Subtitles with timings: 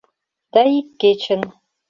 [0.53, 1.41] Да ик кечын